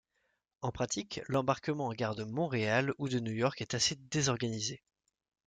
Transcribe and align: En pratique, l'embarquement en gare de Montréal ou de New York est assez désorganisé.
En 0.63 0.71
pratique, 0.71 1.21
l'embarquement 1.27 1.85
en 1.85 1.93
gare 1.93 2.15
de 2.15 2.23
Montréal 2.23 2.91
ou 2.97 3.07
de 3.07 3.19
New 3.19 3.33
York 3.33 3.61
est 3.61 3.75
assez 3.75 3.93
désorganisé. 4.09 4.81